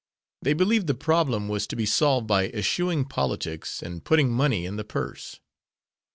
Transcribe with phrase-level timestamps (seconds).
[0.41, 4.75] They believed the problem was to be solved by eschewing politics and putting money in
[4.77, 5.39] the purse.